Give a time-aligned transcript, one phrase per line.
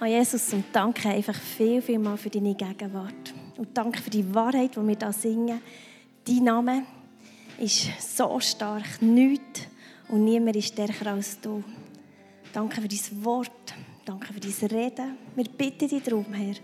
[0.00, 3.34] an Jesus und danke einfach viel, viel mal für deine Gegenwart.
[3.58, 5.60] Und danke für die Wahrheit, die wir da singen.
[6.24, 6.82] Dein Name
[7.58, 9.62] ist so stark, nichts
[10.08, 11.62] und niemand ist stärker als du.
[12.52, 13.74] Danke für dein Wort,
[14.06, 15.18] danke für dein Reden.
[15.36, 16.54] Wir bitten dich darum, Herr.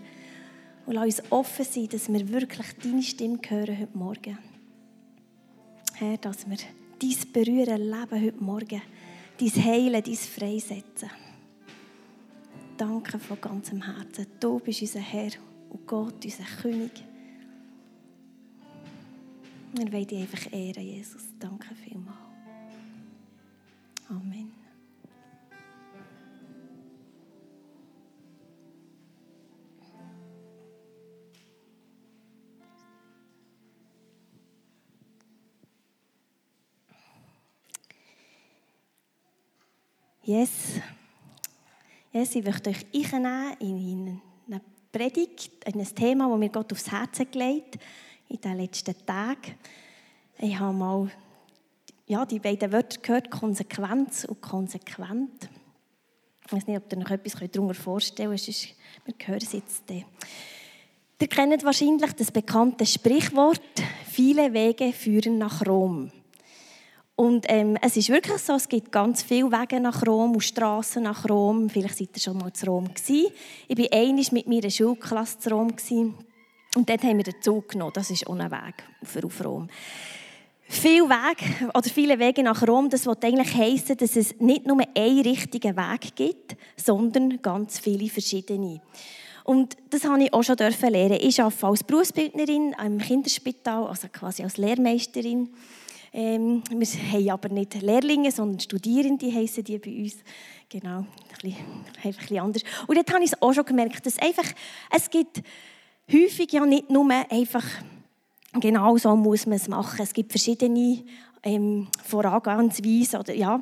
[0.87, 4.37] Und lass uns offen sein, dass wir wirklich deine Stimme hören heute Morgen.
[5.93, 6.57] Herr, dass wir
[6.99, 8.81] dein Berühren leben heute Morgen.
[9.39, 11.26] Dein Heilen, dein Freisetzen
[12.77, 14.27] danke von ganzem Herzen.
[14.39, 15.31] Du bist unser Herr
[15.69, 17.03] und Gott, unser König.
[19.73, 21.23] Wir wollen dich einfach ehren, Jesus.
[21.39, 22.17] Danke vielmals.
[24.09, 24.51] Amen.
[40.23, 40.81] Yes.
[42.17, 46.91] Jesus, ich möchte euch einnehmen in eine Predigt, in ein Thema, das mir Gott aufs
[46.91, 47.81] Herz gelegt hat
[48.29, 49.53] in den letzten Tagen.
[50.39, 51.11] Ich habe mal
[52.07, 55.47] ja, die beiden Wörter gehört, Konsequenz und konsequent.
[56.43, 58.47] Ich weiß nicht, ob ihr noch etwas darunter vorstellen könnt,
[59.05, 59.83] wir hören es jetzt.
[59.91, 63.61] Ihr kennt wahrscheinlich das bekannte Sprichwort,
[64.09, 66.11] viele Wege führen nach Rom.
[67.17, 71.01] Und ähm, es ist wirklich so, es gibt ganz viele Wege nach Rom und Straßen
[71.01, 71.67] nach Rom.
[71.67, 73.31] Vielleicht seid ihr schon mal zu Rom gewesen.
[73.67, 76.13] Ich war einmal mit meiner Schulklasse zu Rom gewesen.
[76.75, 77.93] und dort haben wir den Zug genommen.
[77.95, 79.67] Das ist ohne Weg für auf Rom.
[80.69, 84.77] Viele Wege oder viele Wege nach Rom, das will eigentlich heißen, dass es nicht nur
[84.95, 88.79] einen richtigen Weg gibt, sondern ganz viele verschiedene.
[89.43, 91.17] Und das habe ich auch schon lernen.
[91.19, 95.49] Ich arbeite als Berufsbildnerin im Kinderspital, also quasi als Lehrmeisterin.
[96.13, 100.15] Ähm, wir haben aber nicht Lehrlinge, sondern Studierende heißen die bei uns.
[100.69, 101.05] Genau, ein
[101.41, 101.65] bisschen,
[102.03, 102.63] ein bisschen anders.
[102.87, 104.45] Und dort habe ich es auch schon gemerkt, dass einfach,
[104.93, 105.41] es gibt
[106.11, 107.65] häufig ja nicht nur einfach,
[108.53, 110.01] genau so muss man es machen.
[110.01, 111.03] Es gibt verschiedene
[111.43, 113.61] ähm, Vorangehensweisen oder ja,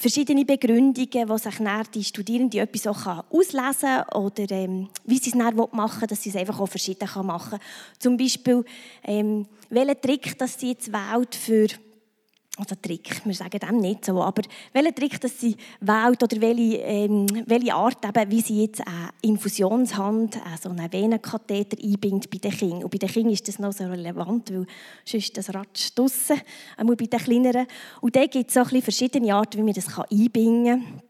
[0.00, 1.54] verschiedene Begründungen, wo sich
[1.94, 6.22] die Studierenden etwas auch auslesen können oder ähm, wie sie es dann machen wollen, dass
[6.22, 7.62] sie es einfach auch verschieden machen können.
[7.98, 8.64] Zum Beispiel,
[9.04, 11.66] ähm, welchen Trick das sie jetzt wählt für
[12.60, 16.76] also Trick, wir sagen dem nicht so, aber welchen Trick dass sie wählt oder welche,
[16.78, 22.50] ähm, welche Art, eben, wie sie jetzt eine Infusionshand, äh, einen Venenkatheter einbindet bei den
[22.52, 22.84] Kindern.
[22.84, 24.66] Und bei den Kindern ist das noch so relevant, weil
[25.04, 26.40] sonst das Ratsch draussen,
[26.76, 27.66] einmal bei den Kleineren.
[28.00, 31.02] Und da gibt es so ein verschiedene Arten, wie man das einbinden kann.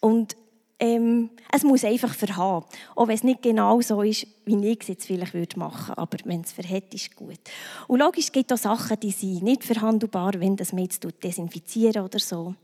[0.00, 0.36] Und
[0.80, 2.66] ähm, es muss einfach verhaben.
[2.96, 6.16] Auch wenn es nicht genau so ist, wie ich es jetzt vielleicht würde machen Aber
[6.24, 7.38] wenn es verhält, ist gut.
[7.86, 12.02] Und logisch gibt es auch Sachen, die sind nicht verhandelbar, wenn das man jetzt desinfizieren
[12.02, 12.54] oder so.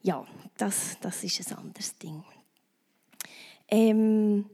[0.00, 0.24] Ja,
[0.56, 2.24] das, das ist ein anderes Ding.
[3.68, 4.46] Ähm,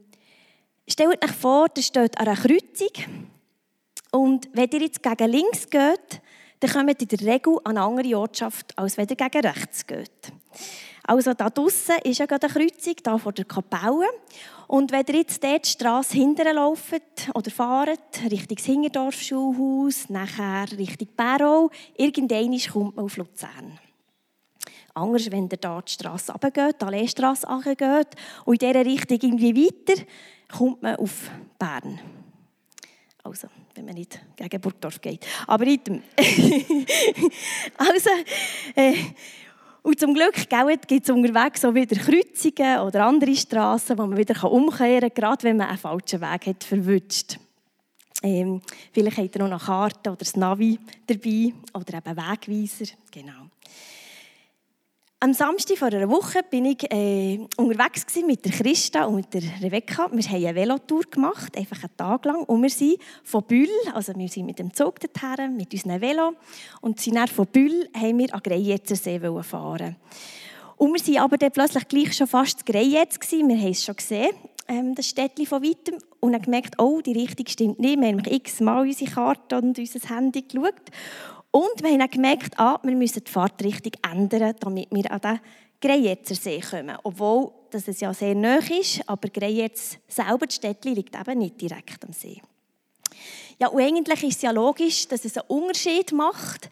[0.87, 3.05] stellt euch vor, ihr steht an einer Kreuzung
[4.11, 6.21] und wenn ihr jetzt gegen links geht,
[6.59, 9.85] dann kommt ihr in der Regel an eine andere Ortschaft, als wenn ihr gegen rechts
[9.85, 10.33] geht.
[11.09, 14.05] Also da draußen ist ja gerade eine Kreuzung, da vor der Kapelle.
[14.67, 17.01] Und wenn ihr jetzt dort die Strasse hinterher lauft
[17.33, 23.79] oder fahrt, Richtung Hingerdorf-Schulhaus, nachher Richtung Barrow, irgendwann kommt man auf Luzern.
[24.93, 28.09] Anders, wenn ihr da die Strasse runtergeht, die Alleestrasse runtergeht
[28.45, 30.03] und in dieser Richtung irgendwie weiter,
[30.55, 31.99] kommt man auf Bern.
[33.23, 35.25] Also, wenn man nicht gegen Burgdorf geht.
[35.47, 35.89] Aber nicht.
[37.77, 38.09] also,
[38.75, 38.93] äh,
[39.81, 40.35] und zum Glück
[40.87, 45.43] gibt es unterwegs auch wieder Kreuzungen oder andere Straßen, wo man wieder umkehren kann, gerade
[45.43, 47.39] wenn man einen falschen Weg hat verwünscht.
[48.21, 52.91] Ähm, vielleicht habt ihr noch eine Karte oder das Navi dabei oder eben Wegweiser.
[53.11, 53.49] Genau.
[55.21, 59.41] Am Samstag vor einer Woche bin ich äh, unterwegs mit der Christa und mit der
[59.61, 60.09] Rebecca.
[60.13, 62.43] Wir haben eine Velotour gemacht, einfach einen Tag lang.
[62.43, 66.35] Und wir sind von Bühl, also wir sind mit dem Zug dorthin, mit unserem Velo.
[66.79, 69.97] Und sind dann von Bühl haben wir an Grejetzersee fahren.
[70.77, 74.31] Und wir waren aber dann plötzlich gleich schon fast Grejetz Wir haben es schon gesehen,
[74.69, 75.97] ähm, das Städtchen von weitem.
[76.21, 77.99] Und dann gemerkt, oh, die Richtung stimmt nicht.
[77.99, 80.75] Wir haben x-mal unsere Karte und unser Handy geschaut.
[81.51, 85.39] Und wir haben auch gemerkt, ah, wir müssen die Fahrtrichtung ändern, damit wir an den
[85.81, 86.97] Grejetzer See kommen.
[87.03, 91.59] Obwohl das es ja sehr nah ist, aber Grejetz selber, das Städtchen, liegt eben nicht
[91.59, 92.41] direkt am See.
[93.59, 96.69] Ja, und eigentlich ist es ja logisch, dass es einen Unterschied macht,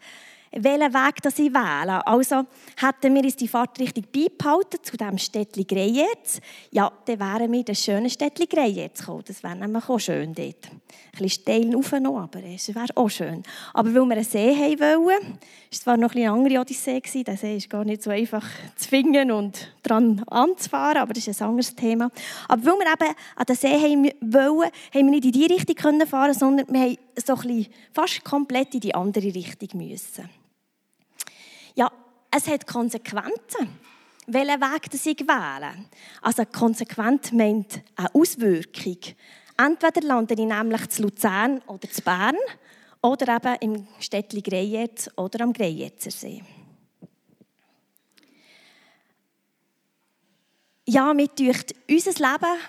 [0.52, 2.06] welchen Weg das ich wähle.
[2.06, 2.44] Also
[2.76, 6.40] hätten wir uns die Fahrtrichtung beibehalten zu dem Städtli Greyerz,
[6.70, 9.24] ja, dann wären wir in das schöne Städtli Greyerz gekommen.
[9.26, 10.70] Das wäre nämlich auch schön dort.
[10.70, 13.42] Ein bisschen steil rauf noch, aber es wäre auch schön.
[13.74, 15.38] Aber weil wir einen See haben wollen, war
[15.70, 18.46] es zwar noch eine andere Odyssee, der See ist gar nicht so einfach
[18.76, 22.10] zu finden und dran anzufahren, aber das ist ein anderes Thema.
[22.46, 26.06] Aber weil wir eben an den See haben wollen, haben wir nicht in die Richtung
[26.06, 30.28] fahren sondern wir haben so ein fast komplett in die andere Richtung müssen.
[31.74, 31.90] Ja,
[32.30, 33.68] es hat Konsequenzen,
[34.26, 35.86] welchen Weg ich wähle.
[36.22, 38.98] Also konsequent meint eine Auswirkung.
[39.56, 42.36] Entweder lande ich nämlich zu Luzern oder zu Bern
[43.02, 46.42] oder eben im Städtli Greyerz oder am Greyerzer See.
[50.86, 52.60] Ja, mit durch unser Leben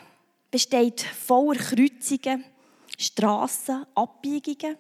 [0.52, 2.44] besteht voller Kreuzungen,
[3.00, 4.78] Strassen, Abbiegungen.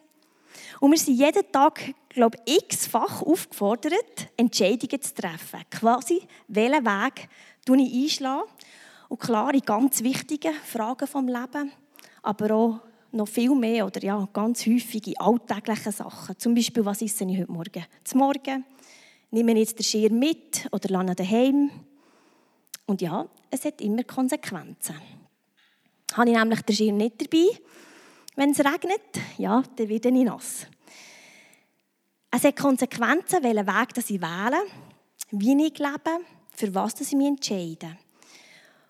[0.80, 5.62] Und wir sind jeden Tag, glaube ich, x-fach aufgefordert, Entscheidungen zu treffen.
[5.71, 7.30] Quasi, welchen Weg
[7.66, 8.48] ich einschlage.
[9.07, 11.71] Und klar, in ganz wichtigen Fragen vom Leben,
[12.21, 12.80] aber auch
[13.12, 16.38] noch viel mehr oder ja, ganz häufige alltägliche Sachen.
[16.38, 17.86] Zum Beispiel, was esse ich heute Morgen?
[18.04, 18.66] Zum Morgen
[19.31, 21.71] nehme ich jetzt den Schirm mit oder lande daheim?
[22.86, 24.95] Und ja, es hat immer Konsequenzen.
[26.13, 27.48] Habe ich nämlich den Schirm nicht dabei,
[28.39, 29.01] wenn es regnet,
[29.38, 30.65] ja, dann werde ich nass.
[32.31, 34.62] Es hat Konsequenzen, welchen Weg ich wähle,
[35.31, 36.24] wie ich lebe,
[36.56, 37.97] für was ich mich entscheide.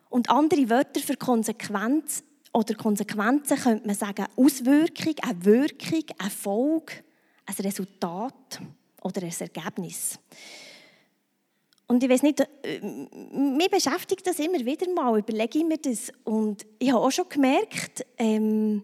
[0.09, 2.23] Und andere Wörter für Konsequenz
[2.53, 6.93] oder Konsequenzen könnte man sagen Auswirkung, eine Wirkung, eine Folge,
[7.47, 8.61] ein Resultat
[9.01, 10.19] oder ein Ergebnis.
[11.87, 16.11] Und ich weiß nicht, äh, mich beschäftigt das immer wieder mal, überlege ich mir das.
[16.23, 18.83] Und ich habe auch schon gemerkt, ähm,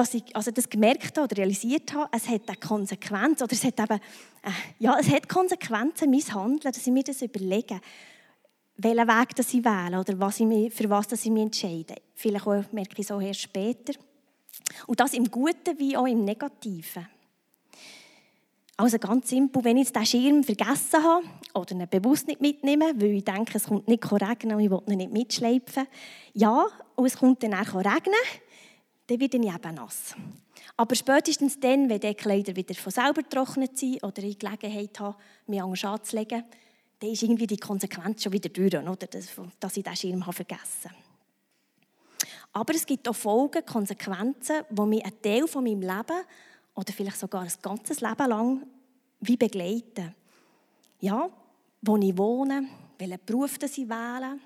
[0.00, 3.62] dass ich also das gemerkt habe oder realisiert habe, es hat eine Konsequenz oder es
[3.62, 4.00] hat eben,
[4.42, 7.78] äh, ja, es hat Konsequenzen, mein Handeln, dass ich mir das überlege,
[8.78, 11.96] welchen Weg das ich wähle oder was ich mich, für was ich mich entscheide.
[12.14, 13.92] Vielleicht auch, merke ich es auch erst später.
[14.86, 17.06] Und das im Guten wie auch im Negativen.
[18.78, 22.94] Also ganz simpel, wenn ich jetzt den Schirm vergessen habe oder ihn bewusst nicht mitnehme,
[22.96, 25.86] weil ich denke, es kommt nicht regnen und ich will ihn nicht mitschleifen.
[26.32, 26.66] Ja,
[26.96, 28.14] und es kommt dann auch regnen,
[29.10, 30.14] dann werde ich eben nass.
[30.76, 35.16] Aber spätestens dann, wenn die Kleider wieder von selber getrocknet sind oder ich Gelegenheit habe,
[35.48, 36.44] mich anders anzulegen,
[37.00, 38.94] dann ist irgendwie die Konsequenz schon wieder durch, oder?
[38.94, 40.94] dass ich diesen Schirm habe vergessen habe.
[42.52, 46.24] Aber es gibt auch Folgen, Konsequenzen, die mich einen Teil von meinem Leben
[46.74, 48.66] oder vielleicht sogar ein ganzes Leben lang
[49.20, 50.14] wie begleiten.
[51.00, 51.30] Ja,
[51.82, 52.68] wo ich wohne,
[52.98, 54.38] welchen Beruf ich wähle,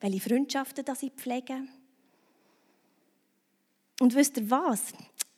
[0.00, 1.62] welche Freundschaften ich pflege
[4.00, 4.92] und wisst ihr was?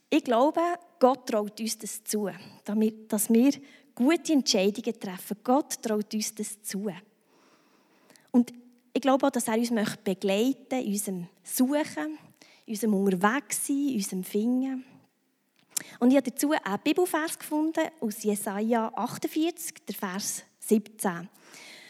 [0.08, 0.60] Ich glaube,
[0.98, 2.30] Gott traut uns das zu,
[2.64, 3.52] damit, dass wir
[3.94, 5.36] gute Entscheidungen treffen.
[5.42, 6.90] Gott traut uns das zu.
[8.30, 8.52] Und
[8.92, 9.70] ich glaube auch, dass er uns
[10.04, 12.18] begleiten möchte in unserem Suchen,
[12.66, 14.84] in unserem Unterwegssein, in unserem Finden.
[15.98, 21.28] Und ich habe dazu einen Bibelvers gefunden aus Jesaja 48, der Vers 17.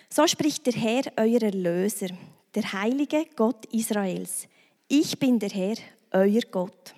[0.08, 2.08] So spricht der Herr, euer Erlöser,
[2.54, 4.46] der heilige Gott Israels.
[4.88, 5.76] Ich bin der Herr,
[6.12, 6.94] euer Gott.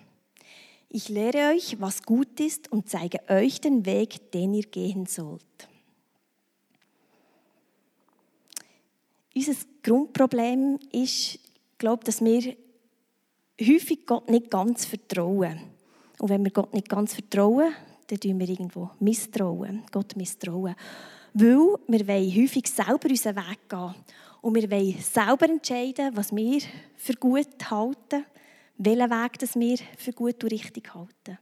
[0.89, 5.43] Ich lehre euch, was gut ist und zeige euch den Weg, den ihr gehen sollt.
[9.35, 11.41] Unser Grundproblem ist,
[11.79, 12.57] glaube dass wir
[13.61, 15.61] häufig Gott nicht ganz vertrauen.
[16.19, 17.75] Und wenn wir Gott nicht ganz vertrauen,
[18.07, 20.77] dann tun wir irgendwo misstrauen, Gott misstrauen.
[21.33, 23.95] Weil wir wollen häufig selber unseren Weg gehen.
[24.43, 26.61] Und wir wollen selber entscheiden, was wir
[26.97, 28.25] für gut halten
[28.77, 31.39] welchen Weg das wir für gut und richtig halten.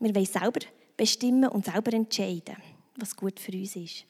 [0.00, 0.60] Wir wollen selber
[0.96, 2.56] bestimmen und selber entscheiden,
[2.96, 4.04] was gut für uns ist.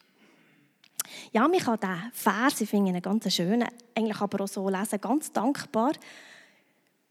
[1.31, 4.99] Ja, ich kann diesen Vers, ich finde ihn ganz schön, eigentlich aber auch so lesen,
[4.99, 5.93] ganz dankbar,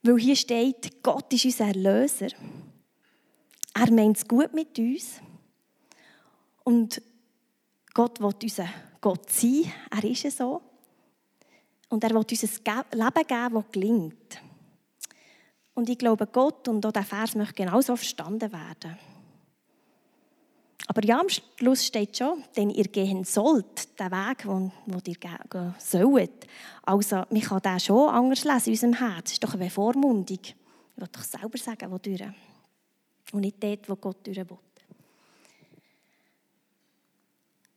[0.02, 2.28] weil hier steht, Gott ist unser Erlöser.
[3.74, 5.20] Er meint es gut mit uns.
[6.62, 7.00] Und
[7.92, 8.68] Gott will unser
[9.00, 10.62] Gott sein, er ist so.
[11.88, 14.40] Und er will uns ein Leben geben, das gelingt.
[15.74, 18.96] Und ich glaube, Gott und auch der Vers möchte genauso verstanden werden.
[20.86, 24.70] Aber ja, am Schluss steht schon, denn ihr gehen sollt, den Weg, wo
[25.06, 26.46] ihr gehen sollt.
[26.82, 29.24] Also, man kann den schon anders lesen in unserem Herz.
[29.24, 30.38] Das ist doch eine Bevormundung.
[30.42, 30.54] Ich
[30.96, 32.22] will doch selber sagen, wo durch.
[33.32, 34.58] Und nicht dort, wo Gott durch will.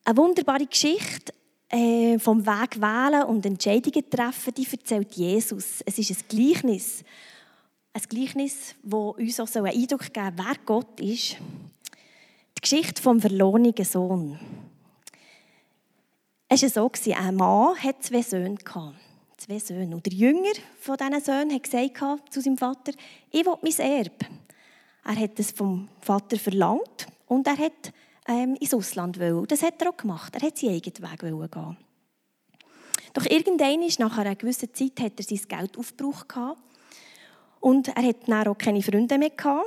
[0.04, 1.34] Eine wunderbare Geschichte
[1.70, 5.82] äh, vom Weg wählen und Entscheidungen treffen, die erzählt Jesus.
[5.86, 7.04] Es ist ein Gleichnis
[7.98, 11.38] ein Gleichnis, das uns auch einen Eindruck geben soll, wer Gott ist.
[12.58, 14.40] Die Geschichte vom verlorenen Sohn.
[16.48, 18.58] Es war so, ein Mann hatte zwei Söhne.
[19.38, 19.96] Zwei Söhne.
[19.96, 22.94] Und der Jünger von diesen Söhnen hat gesagt zu seinem Vater,
[23.32, 24.26] ich will mein Erbe.
[25.04, 27.94] Er hat es vom Vater verlangt und er hat
[28.28, 29.48] ähm, ins Ausland wollen.
[29.48, 30.36] Das hat er auch gemacht.
[30.36, 31.78] Er hat seinen eigenen Weg gehen.
[33.14, 36.28] Doch irgendwann, nach einer gewissen Zeit, hat er sein Geld aufgebraucht.
[37.60, 39.30] Und er hat dann auch keine Freunde mehr.
[39.32, 39.66] Gehabt.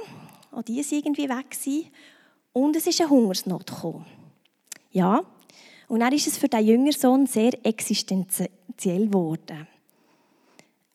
[0.53, 1.57] Auch die waren irgendwie weg.
[2.53, 4.07] Und es ist eine Hungersnot gekommen.
[4.91, 5.23] Ja,
[5.89, 9.67] und dann ist es für den jüngeren Sohn sehr existenziell geworden.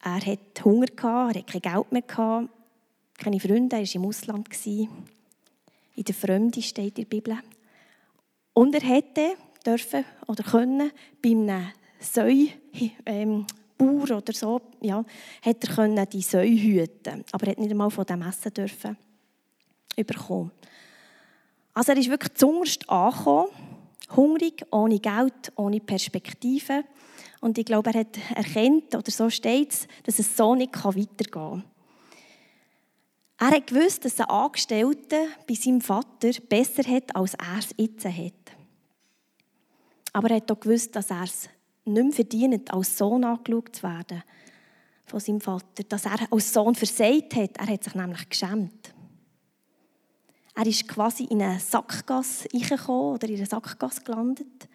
[0.01, 4.49] Er hatte Hunger, er hatte kein Geld mehr, keine Freunde, er war im Ausland.
[4.65, 7.37] In der Fremde steht in der Bibel.
[8.53, 9.35] Und er hätte
[9.65, 12.47] dürfen oder können bei einem Säu,
[13.05, 13.45] ähm,
[13.77, 15.03] Bauer oder so, ja,
[15.41, 18.97] hätte er können die Säu hüten Aber er hat nicht einmal von dem Essen dürfen
[19.97, 20.51] überkommen.
[21.73, 23.49] Also er ist wirklich zuunterst angekommen,
[24.15, 26.83] hungrig, ohne Geld, ohne Perspektive.
[27.41, 31.31] Und ich glaube, er hat erkannt, oder so steht es, dass es so nicht weitergehen
[31.31, 31.63] kann.
[33.37, 38.05] Er hat gewusst, dass ein Angestellter bei seinem Vater besser hat, als er es jetzt
[38.05, 38.33] hat.
[40.13, 41.49] Aber er hat auch gewusst, dass er es
[41.85, 44.23] nicht mehr verdient, als Sohn angeschaut zu werden
[45.05, 45.83] von seinem Vater.
[45.87, 47.57] Dass er als Sohn versagt hat.
[47.57, 48.93] Er hat sich nämlich geschämt.
[50.55, 54.69] Er ist quasi in eine Sackgasse reingekommen oder in eine Sackgasse gelandet.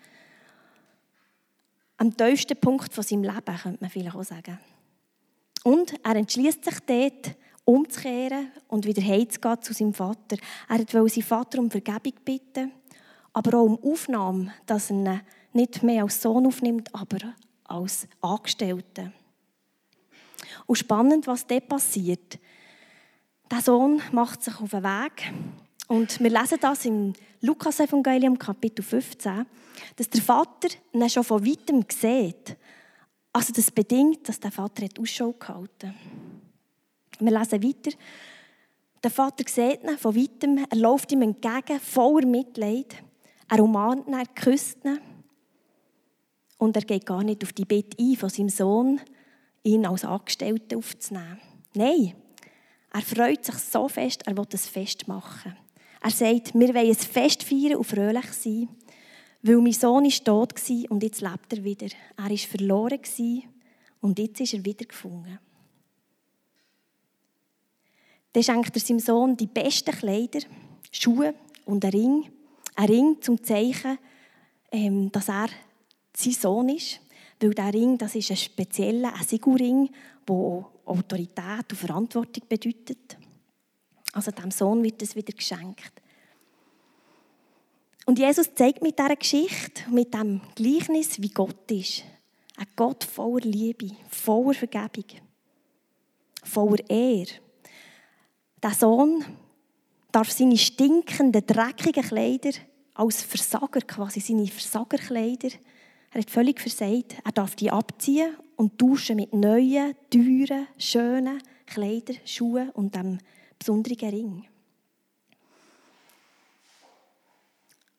[1.97, 4.59] Am tiefsten Punkt von seinem Leben, könnte man vielleicht auch sagen.
[5.65, 10.37] Und er entschließt sich dort, umzukehren und wieder heimzugehen zu seinem Vater.
[10.69, 12.73] Er wollte seinen Vater um Vergebung bitten,
[13.33, 15.21] aber auch um Aufnahme, dass er
[15.53, 17.19] nicht mehr als Sohn aufnimmt, aber
[17.65, 19.13] als Angestellten.
[20.67, 22.39] Und spannend, was dort passiert.
[23.51, 25.33] Der Sohn macht sich auf den Weg
[25.89, 29.45] und wir lesen das im Lukas-Evangelium, Kapitel 15,
[29.97, 32.57] dass der Vater ihn schon von weitem sieht.
[33.33, 37.21] Also das bedingt, dass der Vater Ausschau gehalten hat.
[37.21, 37.97] Wir lesen weiter.
[39.03, 43.03] Der Vater sieht ihn von weitem, er läuft ihm entgegen, voller Mitleid.
[43.49, 45.01] Er umarmt ihn, er küsst ihn.
[46.61, 49.01] Und er geht gar nicht auf die Bitte ein von seinem Sohn,
[49.63, 51.41] ihn als Angestellten aufzunehmen.
[51.73, 52.13] Nein,
[52.93, 55.57] er freut sich so fest, er will es Fest machen.
[56.03, 58.69] Er sagt, wir wollen ein Fest feiern und fröhlich sein,
[59.41, 61.87] weil mein Sohn ist tot war und jetzt lebt er wieder.
[62.19, 63.01] Er war verloren
[64.03, 65.39] und jetzt ist er wieder gefunden.
[68.35, 70.41] Dann schenkt er seinem Sohn die besten Kleider,
[70.93, 72.31] Schuhe und einen Ring.
[72.77, 73.97] Ein Ring zum Zeichen,
[74.71, 75.49] ähm, dass er
[76.23, 77.01] sein Sohn ist.
[77.41, 79.91] Weil dieser Ring, das ist ein spezieller, ein Sigurring,
[80.29, 83.17] der Autorität und Verantwortung bedeutet.
[84.13, 85.93] Also dem Sohn wird es wieder geschenkt.
[88.07, 92.03] Und Jesus zeigt mit dieser Geschichte, mit dem Gleichnis, wie Gott ist.
[92.57, 95.05] Ein Gott voller Liebe, voller Vergebung,
[96.43, 97.31] voller Ehre.
[98.63, 99.25] Der Sohn
[100.13, 102.51] darf seine stinkenden, dreckigen Kleider
[102.95, 105.51] als Versager, quasi seine Versagerkleider,
[106.13, 112.17] er hat völlig versagt, er darf die abziehen und tauschen mit neuen, teuren, schönen Kleidern,
[112.25, 113.19] Schuhen und dem
[113.59, 114.45] besonderen Ring.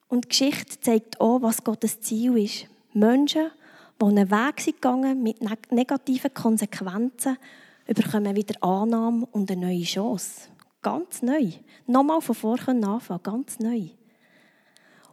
[0.09, 2.67] Und die Geschichte zeigt auch, was Gottes Ziel ist.
[2.93, 3.49] Menschen,
[4.01, 5.37] die einen Weg sind gegangen mit
[5.71, 7.37] negativen Konsequenzen,
[7.85, 10.49] bekommen wieder Annahme und eine neue Chance.
[10.81, 11.51] Ganz neu.
[11.87, 13.89] Nochmal von vorne anfangen, ganz neu.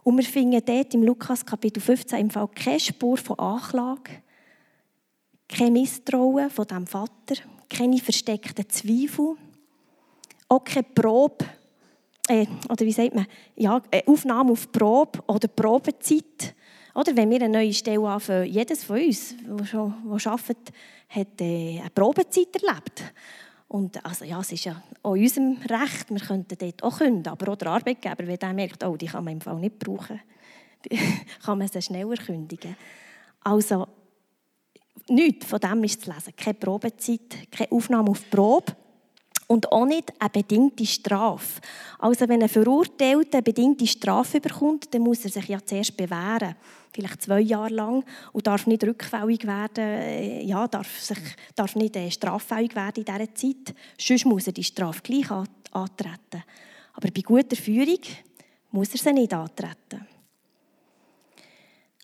[0.09, 4.23] Und wir finden dort im Lukas Kapitel 15 im Fall keine Spur von Anklage,
[5.47, 7.35] kein Misstrauen von dem Vater,
[7.69, 9.35] keine versteckten Zweifel,
[10.47, 11.45] auch keine Probe,
[12.27, 16.55] äh, oder wie sagt man, ja, Aufnahme auf Probe oder Probezeit.
[16.95, 19.93] Oder wenn wir eine neue Stelle anfangen, jedes von uns, der schon
[20.25, 20.71] arbeitet,
[21.07, 23.03] hat äh, eine Probezeit erlebt.
[23.69, 27.51] Und also, ja, es ist ja auch unserem Recht, wir könnten dort auch künden, aber
[27.51, 30.19] auch der Arbeitgeber, wenn der merkt, oh, die kann man im Fall nicht brauchen,
[31.45, 32.75] kann man sie schneller kündigen.
[33.41, 33.87] Also,
[35.07, 36.35] nichts von dem ist zu lesen.
[36.35, 38.75] Keine Probezeit, keine Aufnahme auf Probe
[39.49, 41.59] und auch nicht eine bedingte Strafe.
[41.97, 46.55] Also wenn ein Verurteilter eine bedingte Strafe bekommt, dann muss er sich ja zuerst bewähren,
[46.93, 51.17] vielleicht zwei Jahre lang, und darf nicht rückfällig werden, äh, ja, darf, sich,
[51.55, 53.75] darf nicht äh, straffällig werden in dieser Zeit.
[53.97, 56.43] Sonst muss er die Strafe gleich antreten.
[56.93, 58.01] Aber bei guter Führung
[58.69, 60.05] muss er sie nicht antreten.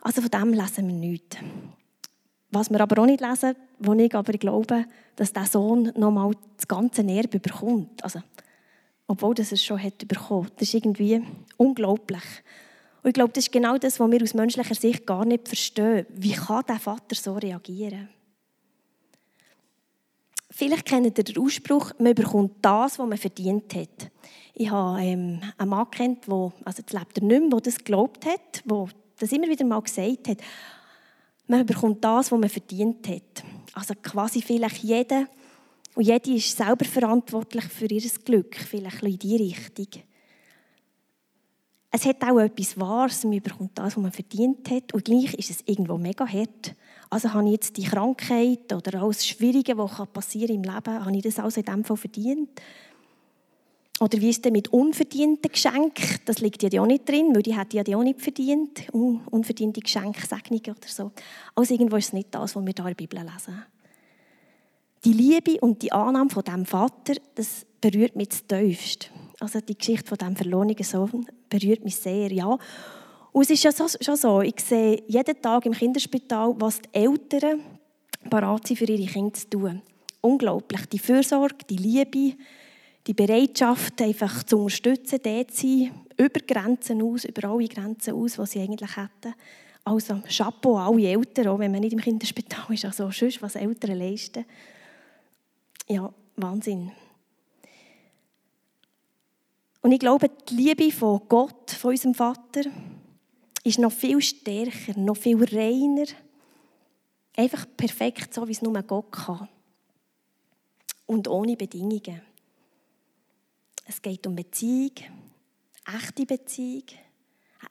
[0.02, 1.38] Also von dem lesen wir nichts.
[2.56, 4.86] Was wir aber auch nicht lesen, wo ich aber glaube,
[5.18, 8.02] dass der Sohn nochmal das ganze Erbe bekommt.
[8.02, 8.22] Also
[9.08, 10.50] obwohl das er schon hat bekommen.
[10.56, 11.22] Das ist irgendwie
[11.58, 12.24] unglaublich.
[13.04, 16.06] Und ich glaube, das ist genau das, was wir aus menschlicher Sicht gar nicht verstehen.
[16.10, 18.08] Wie kann der Vater so reagieren?
[20.50, 24.10] Vielleicht kennt ihr den Ausspruch, man bekommt das, was man verdient hat.
[24.54, 27.78] Ich habe ähm, einen Mann kennt, der, also jetzt lebt er nicht mehr, der das
[27.80, 28.88] geglaubt hat, der
[29.20, 30.38] das immer wieder mal gesagt hat.
[31.48, 33.44] Man bekommt das, was man verdient hat.
[33.74, 35.28] Also quasi vielleicht jeder
[35.96, 40.04] und jede ist selber verantwortlich für ihr Glück, vielleicht in diese Richtung.
[41.92, 45.50] Es hat auch etwas Wahres, man bekommt das, was man verdient hat und gleich ist
[45.50, 46.76] es irgendwo mega hart.
[47.10, 51.24] Also habe ich jetzt die Krankheit oder alles Schwierige, was passieren im Leben, habe ich
[51.24, 52.50] das also in diesem Fall verdient?
[54.02, 56.20] Oder wie ist es mit unverdienten Geschenken?
[56.26, 58.90] Das liegt ja auch nicht drin, weil die hat ja auch nicht verdient.
[58.92, 61.12] unverdiente Geschenke, Segnungen oder so.
[61.56, 63.66] Also irgendwo ist es nicht das, was wir hier in der Bibel lesen.
[65.06, 69.12] Die Liebe und die Annahme von dem Vater, das berührt mich zu tiefst.
[69.40, 72.58] Also die Geschichte von dem verlorenen Sohn berührt mich sehr, ja.
[73.32, 76.90] Und es ist ja so, schon so, ich sehe jeden Tag im Kinderspital, was die
[76.94, 77.62] Eltern
[78.30, 79.82] bereit sind, für ihre Kinder zu tun.
[80.22, 80.86] Unglaublich.
[80.88, 82.38] Die Fürsorge, die Liebe,
[83.08, 88.34] die Bereitschaft, einfach zu unterstützen, dort zu sein, über Grenzen aus, über alle Grenzen aus,
[88.34, 89.36] die sie eigentlich hätten.
[89.84, 93.56] Also Chapeau an alle Eltern, auch wenn man nicht im Kinderspital ist, also sonst, was
[93.56, 94.46] Eltern leisten.
[95.88, 96.92] Ja, Wahnsinn.
[99.82, 102.64] Und ich glaube, die Liebe von Gott, von unserem Vater,
[103.64, 106.08] ist noch viel stärker, noch viel reiner.
[107.38, 109.48] Einfach perfekt, so wie es nur Gott kann.
[111.06, 112.22] Und ohne Bedingungen.
[113.86, 114.94] Es geht um Beziehung,
[115.96, 116.86] echte Beziehung,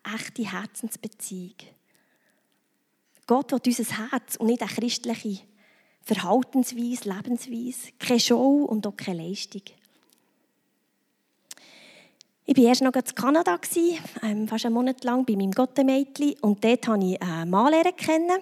[0.04, 1.54] eine echte Herzensbeziehung.
[3.26, 5.42] Gott will unser Herz und nicht eine christliche
[6.02, 9.62] Verhaltensweise, Lebensweise, keine Show und auch keine Leistung.
[12.46, 13.58] Ich war erst noch in Kanada,
[14.22, 16.34] ähm, fast einen Monat lang bei meinem Gottemädchen.
[16.42, 18.38] Und dort habe ich einen Mann kennen.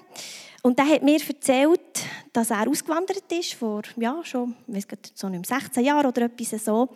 [0.62, 5.12] Und der hat mir erzählt, dass er ausgewandert ist, vor ja, schon ich weiß nicht,
[5.16, 6.88] so 16 Jahren oder etwas so.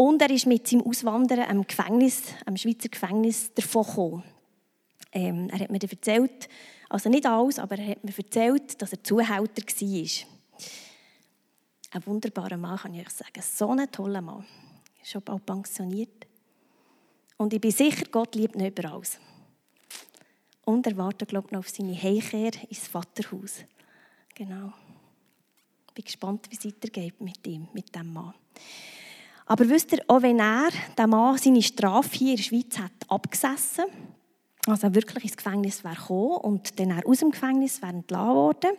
[0.00, 4.24] Und er ist mit seinem Auswandern am Gefängnis, am Schweizer Gefängnis davon gekommen.
[5.12, 6.48] Ähm, er hat mir erzählt,
[6.88, 10.26] also nicht alles, aber er hat mir erzählt, dass er Zuhälter war.
[11.90, 13.42] Ein wunderbarer Mann, kann ich euch sagen.
[13.42, 14.46] So ein toller Mann.
[15.02, 16.26] Schon bald pensioniert.
[17.36, 19.18] Und ich bin sicher, Gott liebt ihn über alles.
[20.64, 23.66] Und er wartet, glaube ich, noch auf seine Heimkehr ins Vaterhaus.
[24.34, 24.72] Genau.
[25.88, 28.32] Ich bin gespannt, wie es weitergeht mit ihm, mit dem Mann.
[29.50, 32.92] Aber wisst ihr, auch wenn er, der Mann, seine Strafe hier in der Schweiz hat
[33.08, 33.86] abgesessen,
[34.68, 38.70] also wirklich ins Gefängnis wäre gekommen und dann aus dem Gefängnis wäre entlassen worden,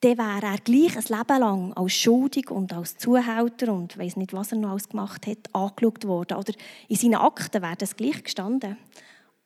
[0.00, 4.32] dann wäre er gleich ein Leben lang als schuldig und als Zuhälter und weiß nicht,
[4.32, 6.36] was er noch alles gemacht hat, angeschaut worden.
[6.36, 6.52] Oder
[6.88, 8.76] in seinen Akten wäre das gleich gestanden.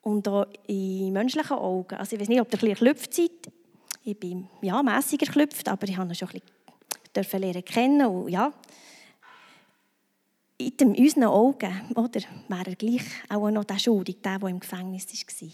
[0.01, 1.93] Und auch in menschlichen Augen.
[1.97, 3.53] Also ich weiß nicht, ob ihr ein bisschen seid.
[4.03, 6.41] Ich bin ja, mässiger geklüpft, aber ich habe ihn schon ein
[7.13, 8.07] bisschen lernen kennen.
[8.07, 8.51] Und ja,
[10.59, 15.07] in unseren Augen oder, wäre er gleich auch noch der Schuldig, der, der im Gefängnis
[15.07, 15.49] war.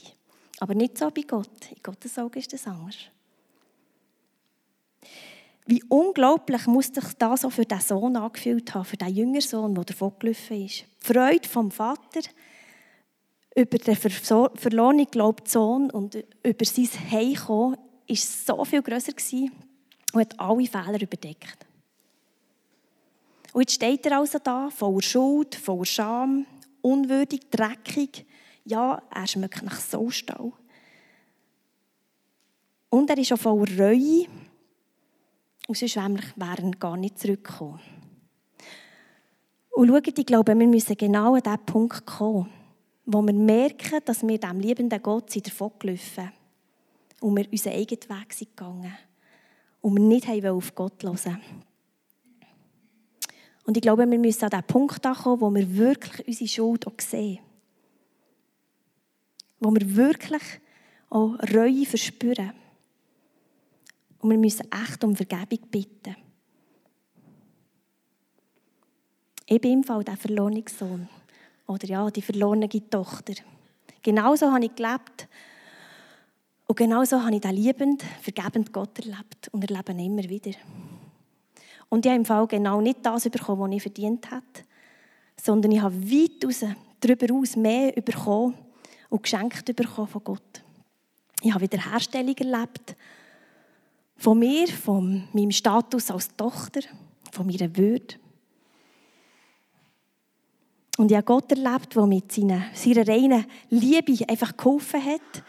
[0.59, 1.71] Aber nicht so bei Gott.
[1.71, 2.97] In Gottes Augen ist das anders.
[5.67, 9.75] Wie unglaublich muss sich das auch für den Sohn angefühlt haben, für den jüngeren Sohn,
[9.75, 10.85] der davon gelaufen ist.
[11.01, 12.21] Die Freude vom Vater
[13.55, 19.13] über den verlorenen glaubten Sohn und über sein Heimkommen war so viel grösser
[20.13, 21.65] und hat alle Fehler überdeckt.
[23.55, 26.45] Und jetzt steht er also da, voller Schuld, voller Scham,
[26.81, 28.25] unwürdig, dreckig.
[28.65, 30.51] Ja, er schmeckt nach Saustall.
[32.89, 34.25] Und er ist auch voller Reue.
[35.69, 37.79] Und sonst wäre er gar nicht zurückgekommen.
[39.71, 42.49] Und schaut, ich glaube, wir müssen genau an diesen Punkt kommen,
[43.05, 46.29] wo wir merken, dass wir dem liebenden Gott sind davon gelaufen
[47.21, 48.97] und wir unseren eigenen Weg sind gegangen
[49.79, 51.41] und wir nicht auf Gott hören
[53.65, 56.99] und ich glaube, wir müssen an den Punkt kommen, wo wir wirklich unsere Schuld auch
[56.99, 57.39] sehen.
[59.60, 60.43] Wo wir wirklich
[61.10, 62.51] auch Reue verspüren.
[64.19, 66.15] Und wir müssen echt um Vergebung bitten.
[69.47, 71.08] Ich bin im Fall der verlorene Sohn.
[71.67, 73.34] Oder ja, die verlorene Tochter.
[74.04, 75.28] Genauso habe ich gelebt.
[76.67, 80.51] Und genauso habe ich den liebend, vergebend Gott erlebt und erlebe ihn immer wieder.
[81.89, 84.43] Und ich habe im Fall genau nicht das bekommen, was ich verdient habe,
[85.41, 86.65] sondern ich habe weit raus,
[87.00, 88.56] darüber aus mehr bekommen
[89.10, 90.63] und geschenkt bekommen von Gott.
[91.41, 92.95] Ich habe Wiederherstellung erlebt
[94.17, 96.82] von mir, von meinem Status als Tochter,
[97.32, 98.15] von meiner Würde.
[100.98, 105.43] Und ich habe Gott erlebt, der mit seiner, seiner reinen Liebe einfach geholfen hat,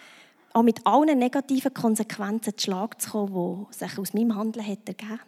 [0.52, 4.88] auch mit allen negativen Konsequenzen zu Schlag zu kommen, die sich aus meinem Handeln hat
[4.88, 5.20] ergeben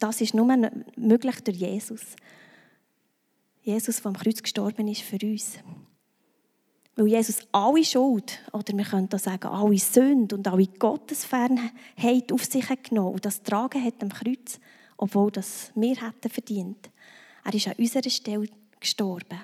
[0.00, 0.46] das ist nur
[0.96, 2.00] möglich durch Jesus.
[3.62, 5.58] Jesus, der am Kreuz gestorben ist für uns.
[6.96, 12.44] Weil Jesus alle Schuld, oder wir können auch sagen, alle Sünde und alle Gottesfernheit auf
[12.44, 14.58] sich genommen und das tragen hat am Kreuz,
[14.96, 16.90] obwohl das wir hätten verdient.
[17.44, 19.40] Er ist an unserer Stelle gestorben.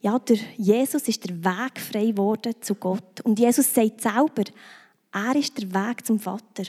[0.00, 3.22] Ja, der Jesus ist der Weg frei geworden zu Gott.
[3.22, 4.44] Und Jesus sagt selber,
[5.12, 6.64] er ist der Weg zum Vater.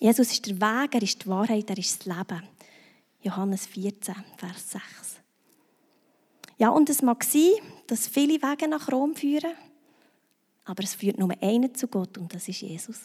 [0.00, 2.42] Jesus ist der Weg, er ist die Wahrheit, er ist das Leben.
[3.20, 4.82] Johannes 14, Vers 6.
[6.56, 7.52] Ja, und es mag sein,
[7.86, 9.52] dass viele Wege nach Rom führen,
[10.64, 12.98] aber es führt nur einen zu Gott und das ist Jesus.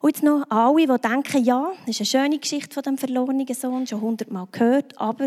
[0.00, 3.46] Und jetzt noch alle, die denken, ja, das ist eine schöne Geschichte von dem verlorenen
[3.54, 5.26] Sohn, schon hundertmal gehört, aber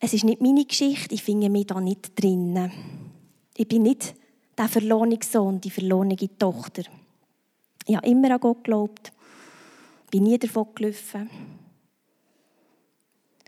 [0.00, 2.70] es ist nicht meine Geschichte, ich finde mich da nicht drin.
[3.56, 4.14] Ich bin nicht
[4.56, 6.82] der verlorene Sohn, die verlorene Tochter.
[7.86, 9.12] Ich habe immer an Gott geglaubt,
[10.10, 11.30] bin nie davon gelaufen.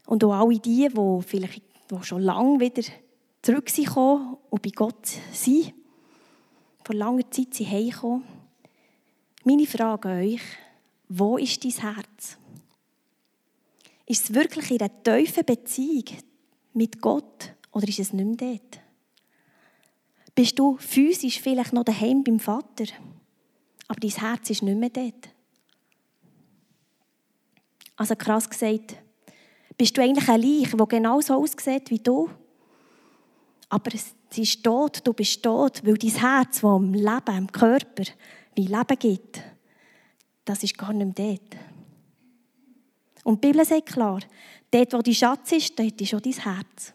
[0.06, 2.82] Und auch alle die, die vielleicht die schon lange wieder
[3.42, 5.74] zurück sind und bei Gott sind,
[6.82, 8.24] vor langer Zeit sind heimgekommen,
[9.44, 10.42] meine Frage an euch,
[11.08, 12.38] wo ist dein Herz?
[14.06, 16.04] Ist es wirklich in einer tiefen Beziehung
[16.72, 18.83] mit Gott oder ist es nicht mehr dort?
[20.34, 22.86] Bist du physisch vielleicht noch daheim beim Vater,
[23.86, 25.28] aber dein Herz ist nicht mehr dort?
[27.96, 28.96] Also krass gesagt,
[29.76, 32.28] bist du eigentlich ein Leich, das genauso aussieht wie du?
[33.68, 33.90] Aber
[34.30, 38.04] sie ist tot, du bist tot, weil dein Herz, das am Leben, im Körper,
[38.54, 39.40] wie Leben gibt,
[40.44, 41.60] das ist gar nicht mehr dort.
[43.24, 44.20] Und die Bibel sagt klar,
[44.70, 46.92] dort, wo dein Schatz ist, dort ist auch dein Herz.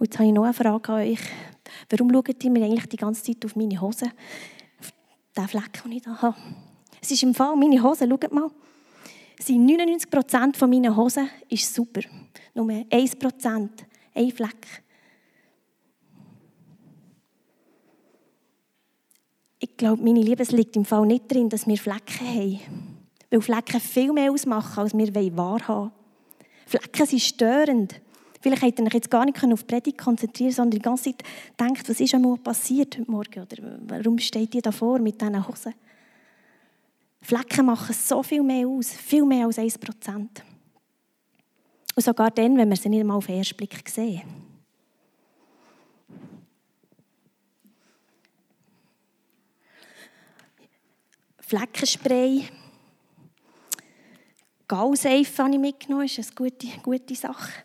[0.00, 1.18] Und jetzt habe ich noch eine Frage an euch.
[1.90, 4.06] Warum schaut ihr mir eigentlich die ganze Zeit auf meine Hose?
[4.80, 4.92] Auf
[5.36, 6.36] den Fleck, den ich da habe.
[7.02, 8.50] Es ist im Fall, meine Hose, schaut mal.
[9.38, 12.00] Sie 99% von meinen Hosen ist super.
[12.54, 13.68] Nur 1%,
[14.14, 14.82] ein Fleck.
[19.58, 22.60] Ich glaube, meine Liebe, es liegt im Fall nicht drin, dass wir Flecken haben.
[23.28, 25.92] Weil Flecken viel mehr ausmachen, als wir wahrhaben
[26.64, 28.00] Flecken sind störend.
[28.40, 31.22] Vielleicht hätte ihr euch jetzt gar nicht auf die Predigt konzentrieren sondern die ganze Zeit
[31.58, 33.40] denkt, was ist einmal passiert heute Morgen?
[33.42, 35.74] Oder warum steht ihr da vor mit diesen Hosen?
[37.22, 40.28] Flecken machen so viel mehr aus, viel mehr als 1%.
[41.94, 44.22] Und sogar dann, wenn wir sie nicht einmal auf den ersten Blick sehen.
[51.40, 52.48] Fleckenspray.
[54.66, 57.64] Gauseife habe ich mitgenommen, das ist eine gute, gute Sache.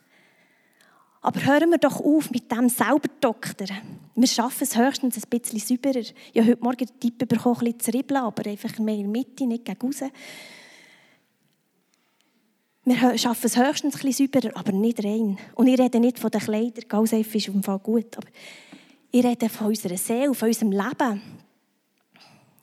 [1.25, 3.81] Aber hören wir doch auf mit dem selber doktern.
[4.13, 5.97] Wir schaffen es höchstens ein bisschen sauberer.
[5.97, 9.23] Ich habe heute Morgen den Tipp bekommen, ein bisschen zu aber einfach mehr in der
[9.23, 10.03] Mitte, nicht gegen raus.
[12.83, 15.39] Wir schaffen es höchstens ein bisschen sauberer, aber nicht rein.
[15.55, 18.27] Und ich rede nicht von den Kleidern, Gauseife ist auf jeden Fall gut, aber
[19.09, 21.21] ich rede von unserer Seele, von unserem Leben.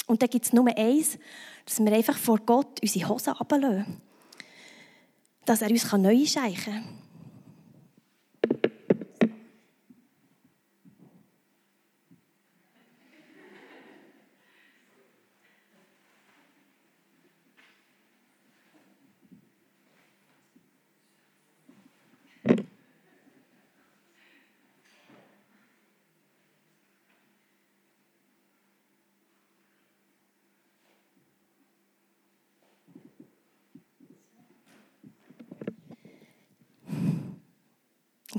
[0.07, 1.19] Und da gibt es nur eins,
[1.65, 4.01] dass wir einfach vor Gott unsere Hosen ablassen.
[5.47, 7.02] Dass er uns neu scheichen kann.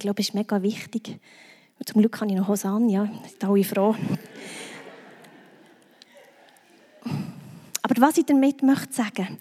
[0.03, 1.19] Glaube, es ist mega wichtig.
[1.79, 3.95] Und zum Glück habe ich noch Hose an, ja, da bin ich froh.
[7.81, 9.39] Aber was ich damit möchte sagen,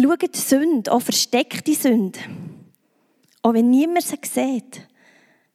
[0.00, 2.18] schaut Sünde, auch versteckte Sünde,
[3.42, 4.88] auch wenn niemand sie sieht,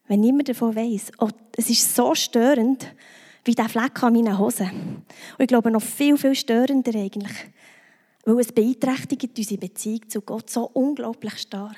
[0.08, 1.12] wenn niemand davon weiß,
[1.58, 2.94] es ist so störend,
[3.44, 4.70] wie der Fleck an meinen Hosen.
[4.70, 7.34] Und ich glaube, noch viel, viel störender eigentlich,
[8.26, 11.78] weil es beeinträchtigt unsere Beziehung zu Gott so unglaublich stark.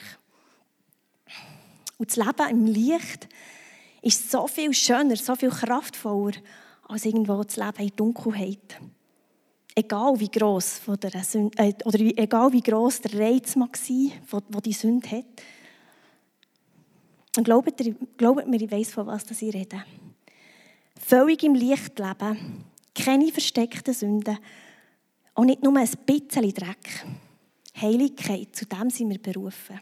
[2.00, 3.28] Und das Leben im Licht
[4.02, 6.38] ist so viel schöner, so viel kraftvoller
[6.88, 8.80] als irgendwo das Leben in Dunkelheit.
[9.76, 14.62] Egal wie gross der Sünde, äh, oder egal wie gross der Reiz mag sein, den
[14.62, 15.26] die Sünde hat.
[17.38, 17.84] Und glaubt,
[18.18, 19.84] glaubt mir, ich weiß von was ich rede.
[21.00, 24.38] Völlig im Licht leben keine versteckten Sünden,
[25.36, 27.06] auch nicht nur ein bisschen Dreck.
[27.80, 29.80] Heiligkeit, zu dem sind wir berufen.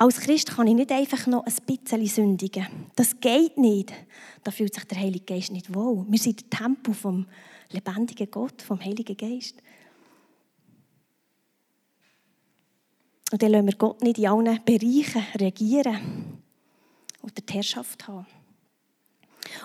[0.00, 2.66] Als Christ kann ich nicht einfach noch ein bisschen sündigen.
[2.96, 3.92] Das geht nicht.
[4.42, 6.06] Da fühlt sich der Heilige Geist nicht wohl.
[6.08, 7.26] Wir sind der Tempel vom
[7.70, 9.56] lebendigen Gott, vom Heiligen Geist.
[13.30, 16.40] Und dann lassen wir Gott nicht in allen Bereichen regieren
[17.20, 18.26] oder die Herrschaft haben.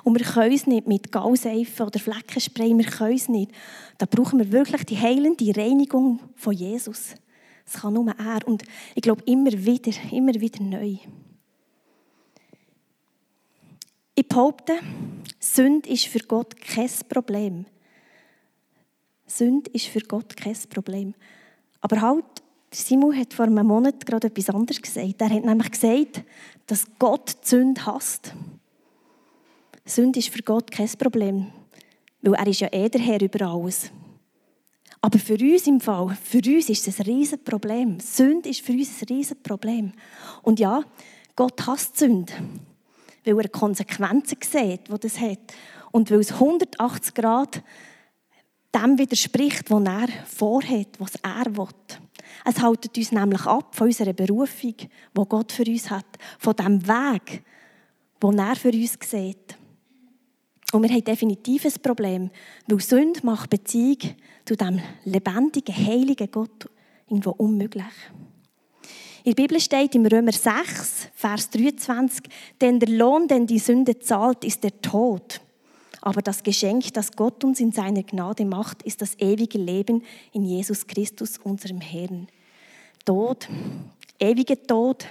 [0.04, 3.52] Und wir können es nicht mit Gauseifen oder Fleckenspray, wir können es nicht.
[3.98, 7.16] Da brauchen wir wirklich die heilende Reinigung von Jesus.
[7.66, 8.48] Das kann nur er.
[8.48, 10.98] Und ich glaube, immer wieder, immer wieder neu.
[14.14, 14.80] Ich behaupte,
[15.40, 17.66] Sünde ist für Gott kein Problem.
[19.28, 21.14] Sünde ist für Gott kein Problem.
[21.82, 22.26] Aber halt,
[22.72, 25.22] Simon hat vor einem Monat gerade etwas anderes gesagt.
[25.22, 26.24] Er hat nämlich gesagt,
[26.68, 28.34] dass Gott die Sünde hasst.
[29.86, 31.52] Sünde ist für Gott kein Problem,
[32.22, 33.92] weil er ist ja eh der Herr über alles.
[35.06, 38.00] Aber für uns im Fall, für uns ist es ein riesen Problem.
[38.00, 39.92] Sünde ist für uns ein riesen Problem.
[40.42, 40.82] Und ja,
[41.36, 42.34] Gott hasst Sünde,
[43.24, 45.54] weil er Konsequenzen sieht, die das hat.
[45.92, 47.62] Und weil es 180 Grad
[48.74, 51.68] dem widerspricht, was er vorhat, was er will.
[52.44, 56.82] Es hält uns nämlich ab von unserer Berufung, die Gott für uns hat, von dem
[56.88, 57.44] Weg,
[58.24, 59.56] den er für uns sieht.
[60.76, 62.30] Und wir haben definitiv ein Problem,
[62.68, 63.98] weil Sünde macht Beziehung
[64.44, 66.70] zu dem lebendigen, heiligen Gott
[67.08, 67.86] irgendwo unmöglich.
[69.24, 72.26] In der Bibel steht im Römer 6, Vers 23,
[72.60, 75.40] denn der Lohn, den die Sünde zahlt, ist der Tod.
[76.02, 80.44] Aber das Geschenk, das Gott uns in seiner Gnade macht, ist das ewige Leben in
[80.44, 82.28] Jesus Christus, unserem Herrn.
[83.06, 83.48] Tod,
[84.20, 85.06] ewiger Tod,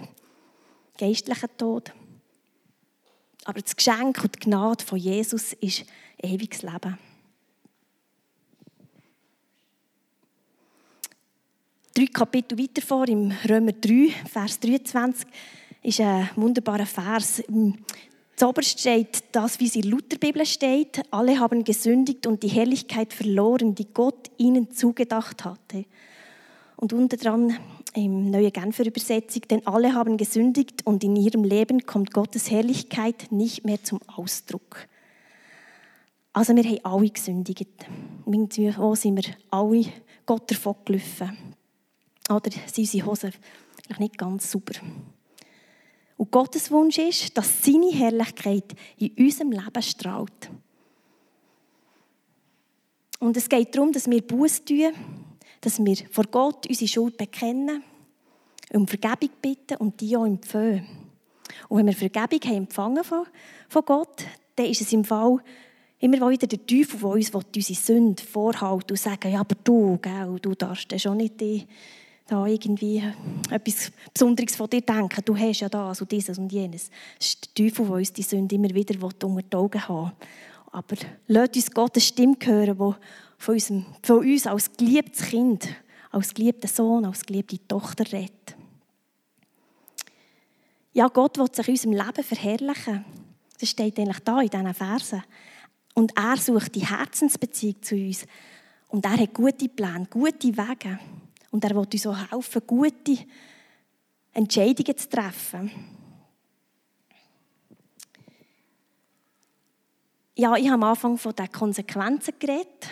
[0.98, 1.90] geistlicher Tod,
[3.44, 5.84] aber das Geschenk und die Gnade von Jesus ist
[6.22, 6.98] ewiges Leben.
[11.94, 15.28] Drei Kapitel weiter vor, im Römer 3, Vers 23,
[15.82, 17.42] ist ein wunderbarer Vers.
[18.34, 21.02] Zoberst steht das, wie es in der Lutherbibel steht.
[21.12, 25.84] Alle haben gesündigt und die Herrlichkeit verloren, die Gott ihnen zugedacht hatte.
[26.76, 27.56] Und unter dran
[27.94, 33.30] im neuen Genfer Übersetzung, denn alle haben gesündigt und in ihrem Leben kommt Gottes Herrlichkeit
[33.30, 34.88] nicht mehr zum Ausdruck.
[36.32, 37.68] Also wir haben alle gesündigt.
[38.26, 39.84] Irgendwo sind wir alle
[40.26, 41.54] Gott davon gelaufen.
[42.28, 43.32] Oder sind unsere Hosen
[43.84, 44.74] vielleicht nicht ganz sauber.
[46.16, 50.50] Und Gottes Wunsch ist, dass seine Herrlichkeit in unserem Leben strahlt.
[53.20, 54.92] Und es geht darum, dass wir Buß tun,
[55.64, 57.82] dass wir vor Gott unsere Schuld bekennen,
[58.72, 60.86] um Vergebung bitten und die auch empfehlen.
[61.68, 63.26] Und wenn wir Vergebung haben empfangen von,
[63.68, 64.24] von Gott,
[64.56, 65.38] dann ist es im Fall
[66.00, 70.38] immer wieder der Teufel, der uns unsere Sünde vorhält und sagt, ja, aber du, gell,
[70.40, 71.66] du darfst ja schon nicht die,
[72.26, 73.02] da irgendwie
[73.50, 75.22] etwas Besonderes von dir denken.
[75.24, 76.90] Du hast ja das und dieses und jenes.
[77.20, 80.12] Es ist der Teufel, der uns die Sünde immer wieder unter die Augen haben
[80.72, 80.96] Aber
[81.26, 82.94] lasst uns Gottes Stimme hören, die
[83.38, 85.68] von, unserem, von uns als geliebtes Kind,
[86.10, 88.56] als geliebter Sohn, als geliebte Tochter redet.
[90.92, 93.04] Ja, Gott will sich in unserem Leben verherrlichen.
[93.58, 95.22] Das steht eigentlich da in diesen Versen.
[95.94, 98.26] Und er sucht die Herzensbeziehung zu uns.
[98.88, 100.98] Und er hat gute Pläne, gute Wege.
[101.50, 103.18] Und er will uns auch helfen, gute
[104.32, 105.70] Entscheidungen zu treffen.
[110.36, 112.90] Ja, ich habe am Anfang von den Konsequenzen geredet.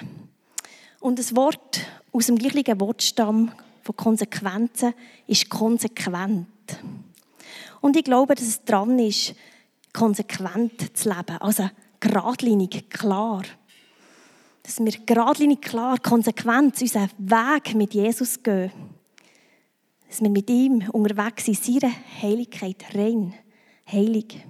[1.02, 1.80] Und das Wort
[2.12, 3.50] aus dem gleichen Wortstamm
[3.82, 4.94] von Konsequenzen
[5.26, 6.46] ist konsequent.
[7.80, 9.34] Und ich glaube, dass es dran ist,
[9.92, 11.38] konsequent zu leben.
[11.40, 13.42] Also geradlinig, klar.
[14.62, 18.70] Dass wir geradlinig, klar, konsequent unseren Weg mit Jesus gehen.
[20.08, 23.34] Dass wir mit ihm unterwegs sind, seine Heiligkeit rein,
[23.90, 24.46] heilig.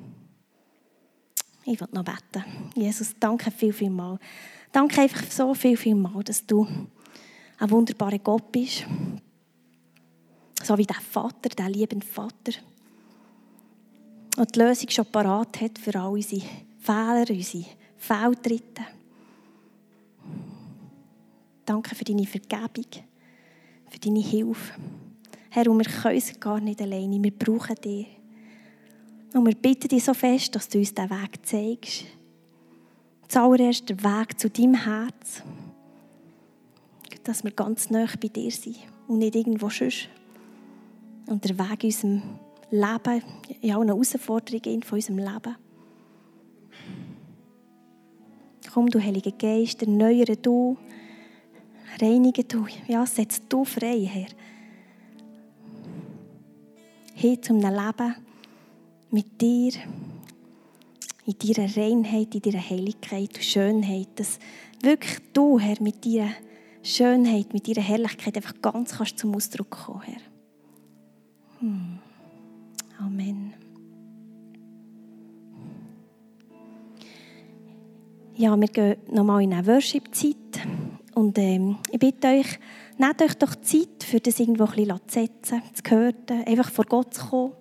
[1.65, 2.45] Ich will noch beten.
[2.75, 4.19] Jesus, danke viel, viel mal.
[4.73, 6.67] Danke einfach so viel, viel mal, dass du
[7.59, 8.87] ein wunderbarer Gott bist.
[10.63, 12.53] So wie der Vater, der liebende Vater.
[14.39, 16.41] Und die Lösung schon parat hat für all unsere
[16.81, 17.67] Fehler, unsere
[17.99, 18.83] Fehltritte.
[21.67, 22.91] Danke für deine Vergebung,
[23.91, 24.73] für deine Hilfe.
[25.51, 28.07] Herr, und wir können es gar nicht alleine, wir brauchen dich.
[29.35, 32.07] Und wir bitten dich so fest, dass du uns diesen Weg zeigst
[33.33, 35.43] zuallererst der Weg zu deinem Herz.
[37.25, 38.77] Dass wir ganz nah bei dir sind
[39.09, 40.09] und nicht irgendwo sonst.
[41.27, 42.23] Und der Weg in unserem
[42.71, 43.23] Leben,
[43.61, 45.57] in allen Herausforderungen von unserem Leben.
[48.73, 50.77] Komm, du Heiliger Geist, erneuere du,
[52.01, 54.29] reinige du, ja, setz du frei, Herr.
[57.15, 58.15] Hin zu einem Leben
[59.11, 59.73] mit dir,
[61.25, 64.39] in deiner Reinheit, in deiner Heiligkeit und Schönheit, dass
[64.83, 66.31] wirklich du, Herr, mit deiner
[66.83, 70.21] Schönheit, mit deiner Herrlichkeit einfach ganz kannst zum Ausdruck kommen, Herr.
[71.61, 71.99] Hm.
[72.99, 73.55] Amen.
[78.35, 80.37] Ja, wir gehen nochmal in eine Worship-Zeit.
[81.15, 82.59] Und ähm, ich bitte euch,
[82.99, 86.87] nehmt euch doch Zeit, für das irgendwo ein bisschen zu setzen, zu hören, einfach vor
[86.87, 87.53] Gott zu kommen.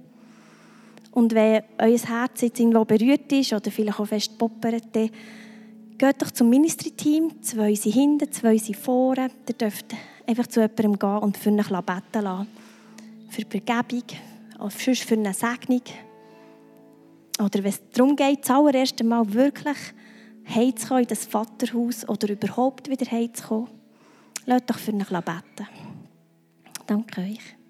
[1.11, 6.31] Und wenn euer Herz jetzt irgendwo berührt ist oder vielleicht auch fest poppert, geht doch
[6.31, 7.41] zum Ministry-Team.
[7.41, 9.29] Zwei sind hinten, zwei sind vorne.
[9.47, 9.93] Ihr dürft
[10.25, 12.47] einfach zu jemandem gehen und für ihn beten lassen.
[13.29, 14.03] Für Vergebung,
[14.59, 15.81] oder sonst für eine Segnung.
[17.39, 19.77] Oder wenn es darum geht, das allererste Mal wirklich
[20.47, 23.69] heimzukommen in das Vaterhaus oder überhaupt wieder heimzukommen,
[24.45, 25.67] lasst doch für ihn beten.
[26.87, 27.60] Danke euch.